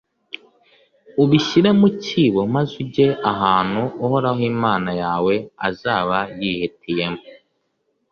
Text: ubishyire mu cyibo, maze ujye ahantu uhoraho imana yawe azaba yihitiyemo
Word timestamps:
ubishyire 1.23 1.69
mu 1.79 1.87
cyibo, 2.03 2.41
maze 2.53 2.73
ujye 2.83 3.07
ahantu 3.31 3.81
uhoraho 4.05 4.41
imana 4.53 4.91
yawe 5.01 5.33
azaba 5.67 6.17
yihitiyemo 6.39 7.21